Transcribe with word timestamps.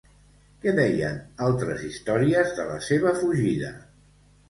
Què 0.63 0.73
deien 0.79 1.19
altres 1.49 1.85
històries 1.91 2.57
de 2.61 2.69
la 2.73 2.83
seva 2.91 3.17
fugida? 3.25 3.75